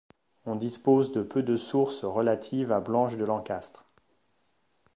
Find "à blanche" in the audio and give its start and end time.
2.71-3.17